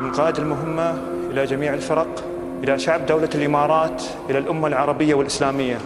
من 0.00 0.12
قائد 0.12 0.38
المهمة 0.38 0.90
إلى 1.30 1.44
جميع 1.44 1.74
الفرق 1.74 2.24
إلى 2.64 2.78
شعب 2.78 3.06
دولة 3.06 3.30
الإمارات 3.34 4.02
إلى 4.30 4.38
الأمة 4.38 4.68
العربية 4.68 5.14
والإسلامية. 5.14 5.78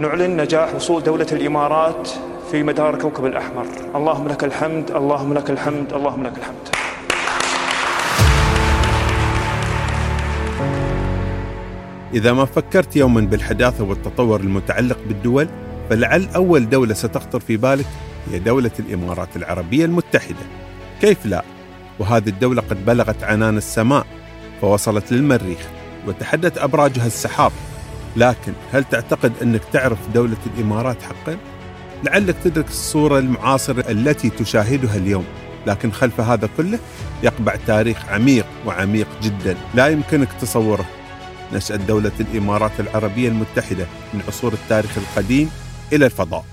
نعلن 0.00 0.40
نجاح 0.40 0.74
وصول 0.74 1.02
دولة 1.02 1.26
الإمارات 1.32 2.08
في 2.50 2.62
مدار 2.62 2.98
كوكب 2.98 3.26
الأحمر. 3.26 3.66
اللهم 3.94 4.28
لك 4.28 4.44
الحمد 4.44 4.90
اللهم 4.90 5.34
لك 5.34 5.50
الحمد 5.50 5.92
اللهم 5.92 6.22
لك 6.22 6.38
الحمد. 6.38 6.68
إذا 12.14 12.32
ما 12.32 12.44
فكرت 12.44 12.96
يوما 12.96 13.20
بالحداثة 13.20 13.84
والتطور 13.84 14.40
المتعلق 14.40 14.98
بالدول 15.08 15.48
فلعل 15.90 16.28
أول 16.34 16.68
دولة 16.68 16.94
ستخطر 16.94 17.40
في 17.40 17.56
بالك 17.56 17.86
هي 18.30 18.38
دولة 18.38 18.70
الإمارات 18.78 19.36
العربية 19.36 19.84
المتحدة. 19.84 20.46
كيف 21.00 21.26
لا؟ 21.26 21.44
وهذه 21.98 22.28
الدولة 22.28 22.62
قد 22.70 22.84
بلغت 22.84 23.24
عنان 23.24 23.56
السماء 23.56 24.06
فوصلت 24.60 25.12
للمريخ 25.12 25.58
وتحدت 26.06 26.58
أبراجها 26.58 27.06
السحاب. 27.06 27.52
لكن 28.16 28.52
هل 28.72 28.84
تعتقد 28.84 29.32
أنك 29.42 29.60
تعرف 29.72 29.98
دولة 30.14 30.36
الإمارات 30.56 31.02
حقا؟ 31.02 31.36
لعلك 32.04 32.36
تدرك 32.44 32.68
الصورة 32.68 33.18
المعاصرة 33.18 33.90
التي 33.90 34.30
تشاهدها 34.30 34.96
اليوم. 34.96 35.24
لكن 35.66 35.92
خلف 35.92 36.20
هذا 36.20 36.48
كله 36.56 36.78
يقبع 37.22 37.56
تاريخ 37.66 38.08
عميق 38.08 38.46
وعميق 38.66 39.06
جدا 39.22 39.56
لا 39.74 39.88
يمكنك 39.88 40.28
تصوره. 40.40 40.84
نشأة 41.52 41.76
دولة 41.76 42.12
الإمارات 42.20 42.80
العربية 42.80 43.28
المتحدة 43.28 43.86
من 44.14 44.20
عصور 44.28 44.52
التاريخ 44.52 44.98
القديم 44.98 45.50
إلى 45.92 46.06
الفضاء. 46.06 46.44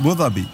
بوظبي 0.00 0.44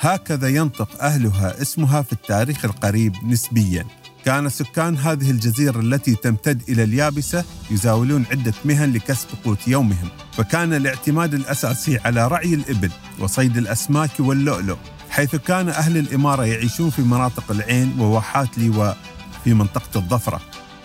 هكذا 0.00 0.48
ينطق 0.48 1.02
أهلها 1.02 1.62
اسمها 1.62 2.02
في 2.02 2.12
التاريخ 2.12 2.64
القريب 2.64 3.14
نسبيا. 3.24 3.86
كان 4.24 4.48
سكان 4.48 4.96
هذه 4.96 5.30
الجزيرة 5.30 5.80
التي 5.80 6.14
تمتد 6.14 6.62
إلى 6.68 6.82
اليابسة 6.82 7.44
يزاولون 7.70 8.24
عدة 8.30 8.54
مهن 8.64 8.92
لكسب 8.92 9.28
قوت 9.44 9.68
يومهم. 9.68 10.08
فكان 10.32 10.72
الاعتماد 10.72 11.34
الأساسي 11.34 11.98
على 11.98 12.28
رعي 12.28 12.54
الإبل 12.54 12.90
وصيد 13.18 13.56
الأسماك 13.56 14.10
واللؤلؤ 14.18 14.76
حيث 15.10 15.36
كان 15.36 15.68
أهل 15.68 15.96
الإمارة 15.96 16.44
يعيشون 16.44 16.90
في 16.90 17.02
مناطق 17.02 17.50
العين 17.50 18.00
وواحات 18.00 18.58
لواء 18.58 18.96
في 19.44 19.54
منطقة 19.54 19.98
الظفرة. 19.98 20.40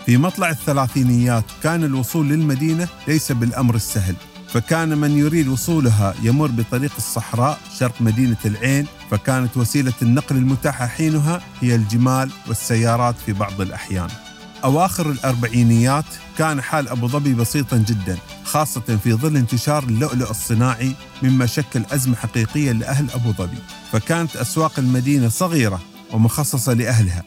في 0.06 0.16
مطلع 0.16 0.50
الثلاثينيات 0.50 1.44
كان 1.62 1.84
الوصول 1.84 2.28
للمدينة 2.28 2.88
ليس 3.08 3.32
بالأمر 3.32 3.74
السهل. 3.74 4.14
فكان 4.52 4.98
من 4.98 5.18
يريد 5.18 5.48
وصولها 5.48 6.14
يمر 6.22 6.46
بطريق 6.46 6.92
الصحراء 6.98 7.58
شرق 7.78 7.94
مدينة 8.00 8.36
العين 8.44 8.86
فكانت 9.10 9.56
وسيلة 9.56 9.92
النقل 10.02 10.36
المتاحة 10.36 10.86
حينها 10.86 11.40
هي 11.60 11.74
الجمال 11.74 12.30
والسيارات 12.48 13.14
في 13.26 13.32
بعض 13.32 13.60
الأحيان. 13.60 14.08
أواخر 14.64 15.10
الأربعينيات 15.10 16.04
كان 16.38 16.62
حال 16.62 16.88
أبو 16.88 17.08
ظبي 17.08 17.34
بسيطا 17.34 17.76
جدا 17.76 18.18
خاصة 18.44 18.98
في 19.04 19.12
ظل 19.14 19.36
انتشار 19.36 19.82
اللؤلؤ 19.82 20.30
الصناعي 20.30 20.92
مما 21.22 21.46
شكل 21.46 21.82
أزمة 21.92 22.16
حقيقية 22.16 22.72
لأهل 22.72 23.10
أبو 23.10 23.32
ظبي. 23.32 23.58
فكانت 23.92 24.36
أسواق 24.36 24.72
المدينة 24.78 25.28
صغيرة 25.28 25.80
ومخصصة 26.12 26.72
لأهلها 26.72 27.22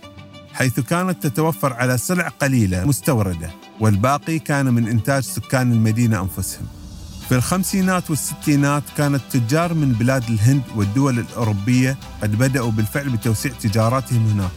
حيث 0.54 0.80
كانت 0.80 1.28
تتوفر 1.28 1.74
على 1.74 1.98
سلع 1.98 2.28
قليلة 2.28 2.86
مستوردة 2.86 3.50
والباقي 3.80 4.40
كان 4.40 4.74
من 4.74 4.88
إنتاج 4.88 5.24
سكان 5.24 5.72
المدينة 5.72 6.22
أنفسهم. 6.22 6.85
في 7.30 7.36
الخمسينات 7.36 8.10
والستينات 8.10 8.84
كان 8.98 9.16
التجار 9.16 9.74
من 9.74 9.94
بلاد 9.94 10.30
الهند 10.30 10.62
والدول 10.76 11.20
الأوروبية 11.20 11.98
قد 12.24 12.36
بدأوا 12.36 12.72
بالفعل 12.72 13.10
بتوسيع 13.10 13.52
تجاراتهم 13.62 14.28
هناك 14.28 14.52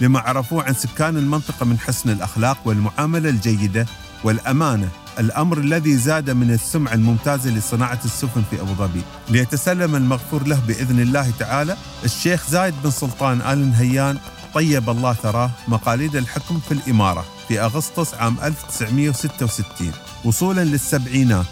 لما 0.00 0.20
عرفوه 0.20 0.62
عن 0.64 0.74
سكان 0.74 1.16
المنطقة 1.16 1.66
من 1.66 1.78
حسن 1.78 2.10
الأخلاق 2.10 2.58
والمعاملة 2.64 3.28
الجيدة 3.28 3.86
والأمانة 4.24 4.88
الأمر 5.18 5.58
الذي 5.58 5.96
زاد 5.96 6.30
من 6.30 6.50
السمعة 6.50 6.94
الممتازة 6.94 7.50
لصناعة 7.50 7.98
السفن 8.04 8.42
في 8.50 8.60
أبو 8.60 8.74
ظبي. 8.74 9.02
ليتسلم 9.28 9.96
المغفور 9.96 10.46
له 10.46 10.60
بإذن 10.68 11.00
الله 11.00 11.30
تعالى 11.38 11.76
الشيخ 12.04 12.50
زايد 12.50 12.74
بن 12.84 12.90
سلطان 12.90 13.40
آل 13.40 13.70
نهيان 13.70 14.18
طيب 14.54 14.90
الله 14.90 15.12
ثراه 15.12 15.50
مقاليد 15.68 16.16
الحكم 16.16 16.60
في 16.68 16.72
الإمارة 16.74 17.24
في 17.48 17.60
أغسطس 17.60 18.14
عام 18.14 18.36
1966 18.42 19.92
وصولا 20.24 20.64
للسبعينات. 20.64 21.46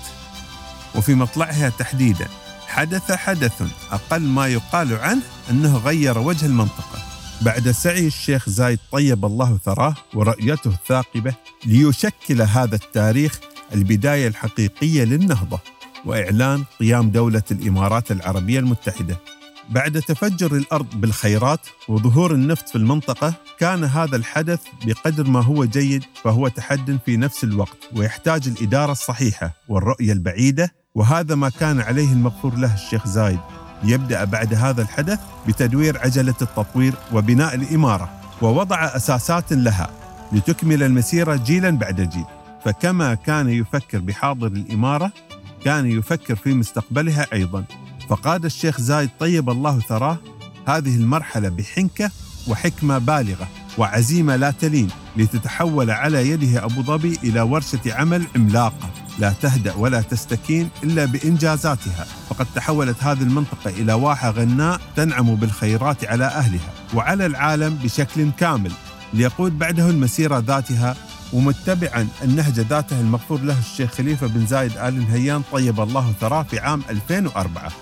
وفي 0.99 1.15
مطلعها 1.15 1.69
تحديدا 1.69 2.29
حدث 2.67 3.13
حدث 3.13 3.63
أقل 3.91 4.23
ما 4.23 4.47
يقال 4.47 4.95
عنه 4.95 5.23
أنه 5.51 5.77
غير 5.77 6.19
وجه 6.19 6.47
المنطقة. 6.47 6.99
بعد 7.43 7.71
سعي 7.71 8.07
الشيخ 8.07 8.49
زايد 8.49 8.79
طيب 8.93 9.25
الله 9.25 9.59
ثراه 9.65 9.95
ورؤيته 10.15 10.71
الثاقبة 10.71 11.35
ليشكل 11.67 12.43
هذا 12.43 12.75
التاريخ 12.75 13.41
البداية 13.75 14.29
الحقيقية 14.29 15.05
للنهضة 15.05 15.59
وإعلان 16.05 16.65
قيام 16.81 17.11
دولة 17.11 17.43
الإمارات 17.51 18.11
العربية 18.11 18.59
المتحدة. 18.59 19.17
بعد 19.71 20.03
تفجر 20.03 20.57
الأرض 20.57 21.01
بالخيرات 21.01 21.61
وظهور 21.89 22.35
النفط 22.35 22.69
في 22.69 22.77
المنطقة 22.77 23.35
كان 23.59 23.85
هذا 23.85 24.17
الحدث 24.17 24.61
بقدر 24.85 25.25
ما 25.25 25.41
هو 25.41 25.65
جيد 25.65 26.05
فهو 26.25 26.49
تحد 26.49 26.99
في 27.07 27.17
نفس 27.17 27.45
الوقت 27.45 27.79
ويحتاج 27.97 28.49
الإدارة 28.49 28.93
الصحيحة 28.93 29.53
والرؤية 29.69 30.13
البعيدة 30.13 30.78
وهذا 30.95 31.35
ما 31.35 31.49
كان 31.49 31.81
عليه 31.81 32.13
المغفور 32.13 32.55
له 32.55 32.75
الشيخ 32.75 33.07
زايد. 33.07 33.39
ليبدا 33.83 34.25
بعد 34.25 34.55
هذا 34.55 34.83
الحدث 34.83 35.21
بتدوير 35.49 35.99
عجلة 35.99 36.35
التطوير 36.43 36.95
وبناء 37.13 37.55
الإمارة 37.55 38.11
ووضع 38.43 38.85
أساسات 38.97 39.53
لها 39.53 39.91
لتكمل 40.33 40.83
المسيرة 40.83 41.37
جيلا 41.37 41.71
بعد 41.71 42.01
جيل. 42.01 42.25
فكما 42.65 43.15
كان 43.15 43.49
يفكر 43.49 43.99
بحاضر 43.99 44.47
الإمارة 44.47 45.13
كان 45.65 45.87
يفكر 45.87 46.37
في 46.37 46.55
مستقبلها 46.55 47.27
أيضا. 47.33 47.65
فقاد 48.09 48.45
الشيخ 48.45 48.81
زايد 48.81 49.11
طيب 49.21 49.51
الله 49.51 49.81
ثراه 49.81 50.19
هذه 50.67 50.97
المرحلة 50.97 51.49
بحنكة 51.49 52.11
وحكمة 52.49 52.99
بالغة 52.99 53.49
وعزيمة 53.79 54.37
لا 54.37 54.51
تلين 54.51 54.89
لتتحول 55.17 55.91
على 55.91 56.31
يده 56.31 56.65
أبو 56.65 56.83
ظبي 56.83 57.19
إلى 57.25 57.41
ورشة 57.41 57.81
عمل 57.87 58.27
عملاقة. 58.37 58.91
لا 59.19 59.33
تهدأ 59.43 59.75
ولا 59.75 60.01
تستكين 60.01 60.69
إلا 60.83 61.05
بإنجازاتها. 61.05 62.07
فقد 62.31 62.47
تحولت 62.55 63.03
هذه 63.05 63.23
المنطقة 63.23 63.71
إلى 63.71 63.93
واحة 63.93 64.31
غناء 64.31 64.81
تنعم 64.97 65.35
بالخيرات 65.35 66.05
على 66.05 66.25
أهلها 66.25 66.73
وعلى 66.95 67.27
العالم 67.27 67.75
بشكل 67.75 68.31
كامل. 68.39 68.73
ليقود 69.15 69.59
بعده 69.59 69.91
المسيرة 69.91 70.39
ذاتها 70.39 70.97
ومتبعا 71.33 72.09
النهج 72.25 72.61
ذاته 72.61 73.01
المغفور 73.01 73.41
له 73.41 73.59
الشيخ 73.59 73.91
خليفة 73.93 74.27
بن 74.27 74.47
زايد 74.47 74.73
آل 74.77 75.01
نهيان 75.01 75.43
طيب 75.53 75.81
الله 75.81 76.13
ثراه 76.21 76.43
في 76.43 76.59
عام 76.59 76.83
2004 76.91 77.73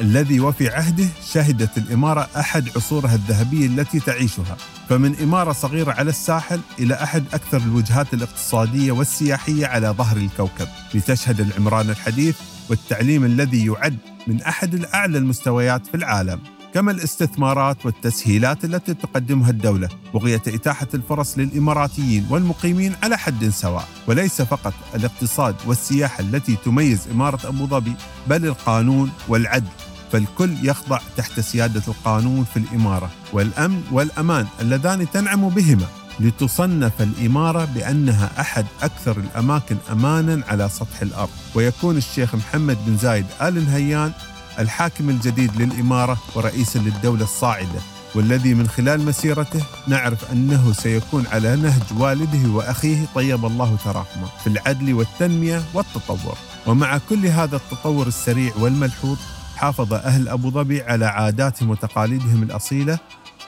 الذي 0.00 0.40
وفي 0.40 0.68
عهده 0.68 1.08
شهدت 1.32 1.78
الإمارة 1.78 2.28
أحد 2.36 2.68
عصورها 2.76 3.14
الذهبية 3.14 3.66
التي 3.66 4.00
تعيشها. 4.00 4.56
فمن 4.88 5.20
إمارة 5.22 5.52
صغيرة 5.52 5.92
على 5.92 6.10
الساحل 6.10 6.60
إلى 6.78 6.94
أحد 6.94 7.24
أكثر 7.32 7.56
الوجهات 7.56 8.14
الاقتصادية 8.14 8.92
والسياحية 8.92 9.66
على 9.66 9.88
ظهر 9.88 10.16
الكوكب. 10.16 10.68
لتشهد 10.94 11.40
العمران 11.40 11.90
الحديث 11.90 12.36
والتعليم 12.70 13.24
الذي 13.24 13.66
يعد 13.66 13.98
من 14.26 14.42
أحد 14.42 14.74
الأعلى 14.74 15.18
المستويات 15.18 15.86
في 15.86 15.94
العالم. 15.94 16.40
كما 16.74 16.92
الاستثمارات 16.92 17.86
والتسهيلات 17.86 18.64
التي 18.64 18.94
تقدمها 18.94 19.50
الدولة 19.50 19.88
بغية 20.14 20.42
إتاحة 20.48 20.88
الفرص 20.94 21.38
للإماراتيين 21.38 22.26
والمقيمين 22.30 22.94
على 23.02 23.18
حد 23.18 23.48
سواء. 23.48 23.88
وليس 24.06 24.42
فقط 24.42 24.74
الاقتصاد 24.94 25.54
والسياحة 25.66 26.20
التي 26.20 26.56
تميز 26.64 27.08
إمارة 27.12 27.48
أبو 27.48 27.66
ظبي 27.66 27.92
بل 28.26 28.46
القانون 28.46 29.10
والعدل. 29.28 29.68
فالكل 30.12 30.54
يخضع 30.62 31.00
تحت 31.16 31.40
سيادة 31.40 31.82
القانون 31.88 32.44
في 32.44 32.58
الإمارة 32.58 33.10
والأمن 33.32 33.82
والأمان 33.92 34.46
اللذان 34.60 35.10
تنعم 35.10 35.48
بهما 35.48 35.86
لتصنف 36.20 37.02
الإمارة 37.02 37.64
بأنها 37.64 38.30
أحد 38.40 38.66
أكثر 38.82 39.16
الأماكن 39.16 39.76
أمانا 39.92 40.44
على 40.48 40.68
سطح 40.68 41.02
الأرض. 41.02 41.30
ويكون 41.54 41.96
الشيخ 41.96 42.34
محمد 42.34 42.78
بن 42.86 42.96
زايد 42.96 43.26
آل 43.42 43.64
نهيان 43.66 44.12
الحاكم 44.58 45.10
الجديد 45.10 45.62
للإمارة 45.62 46.18
ورئيسا 46.34 46.78
للدولة 46.78 47.24
الصاعدة 47.24 47.80
والذي 48.14 48.54
من 48.54 48.68
خلال 48.68 49.04
مسيرته 49.04 49.62
نعرف 49.86 50.32
أنه 50.32 50.72
سيكون 50.72 51.26
على 51.26 51.56
نهج 51.56 51.82
والده 51.98 52.48
وأخيه 52.50 53.06
طيب 53.14 53.44
الله 53.44 53.76
تراهما 53.84 54.28
في 54.44 54.46
العدل 54.46 54.94
والتنمية 54.94 55.62
والتطور. 55.74 56.36
ومع 56.66 56.98
كل 57.10 57.26
هذا 57.26 57.56
التطور 57.56 58.06
السريع 58.06 58.52
والملحوظ 58.58 59.16
حافظ 59.58 59.94
أهل 59.94 60.28
أبو 60.28 60.50
ظبي 60.50 60.82
على 60.82 61.06
عاداتهم 61.06 61.70
وتقاليدهم 61.70 62.42
الأصيلة 62.42 62.98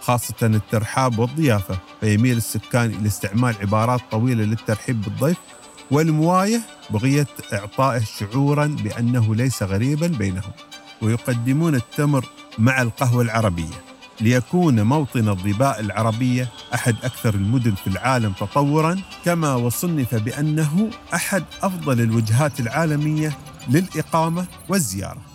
خاصة 0.01 0.35
الترحاب 0.43 1.19
والضيافة 1.19 1.79
فيميل 2.01 2.37
السكان 2.37 2.91
إلى 2.91 3.07
استعمال 3.07 3.55
عبارات 3.61 4.01
طويلة 4.11 4.45
للترحيب 4.45 5.03
بالضيف 5.03 5.37
والمواية 5.91 6.61
بغية 6.91 7.27
إعطائه 7.53 8.01
شعورا 8.01 8.67
بأنه 8.67 9.35
ليس 9.35 9.63
غريبا 9.63 10.07
بينهم 10.07 10.53
ويقدمون 11.03 11.75
التمر 11.75 12.25
مع 12.59 12.83
القهوة 12.83 13.23
العربية. 13.23 13.85
ليكون 14.21 14.83
موطن 14.83 15.29
الظباء 15.29 15.81
العربية 15.81 16.49
أحد 16.75 16.97
أكثر 17.03 17.35
المدن 17.35 17.75
في 17.75 17.87
العالم 17.87 18.33
تطوراً 18.33 18.97
كما 19.25 19.55
وصنف 19.55 20.15
بأنه 20.15 20.91
أحد 21.15 21.45
أفضل 21.63 22.01
الوجهات 22.01 22.61
العالمية 22.61 23.33
للإقامة 23.69 24.47
والزيارة. 24.69 25.30